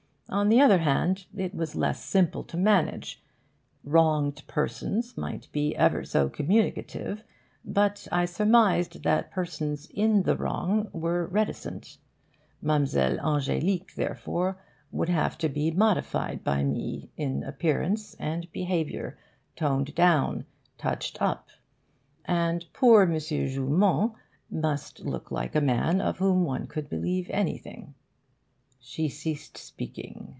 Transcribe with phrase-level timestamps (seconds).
[0.29, 3.21] On the other hand, it was less simple to manage.
[3.83, 7.25] Wronged persons might be ever so communicative,
[7.65, 11.97] but I surmised that persons in the wrong were reticent.
[12.61, 12.97] Mlle.
[13.19, 14.57] Ange'lique, therefore,
[14.89, 19.19] would have to be modified by me in appearance and behaviour,
[19.57, 20.45] toned down,
[20.77, 21.49] touched up;
[22.23, 23.19] and poor M.
[23.19, 24.13] Joumand
[24.49, 27.95] must look like a man of whom one could believe anything....
[28.83, 30.27] 'She ceased speaking.